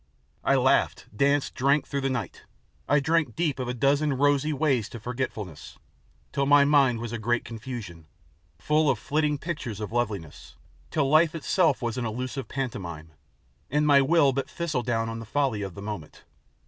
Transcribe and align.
I 0.43 0.55
laughed, 0.55 1.05
danced, 1.15 1.53
drank, 1.53 1.85
through 1.85 2.01
the 2.01 2.09
night; 2.09 2.45
I 2.89 2.99
drank 2.99 3.35
deep 3.35 3.59
of 3.59 3.67
a 3.67 3.73
dozen 3.75 4.13
rosy 4.13 4.51
ways 4.51 4.89
to 4.89 4.99
forgetfulness, 4.99 5.77
till 6.31 6.47
my 6.47 6.65
mind 6.65 6.97
was 6.97 7.11
a 7.11 7.19
great 7.19 7.45
confusion, 7.45 8.07
full 8.57 8.89
of 8.89 8.97
flitting 8.97 9.37
pictures 9.37 9.79
of 9.79 9.91
loveliness, 9.91 10.55
till 10.89 11.07
life 11.07 11.35
itself 11.35 11.83
was 11.83 11.99
an 11.99 12.05
illusive 12.07 12.47
pantomime, 12.47 13.11
and 13.69 13.85
my 13.85 14.01
will 14.01 14.33
but 14.33 14.49
thistle 14.49 14.81
down 14.81 15.07
on 15.07 15.19
the 15.19 15.23
folly 15.27 15.61
of 15.61 15.75
the 15.75 15.83
moment. 15.83 16.23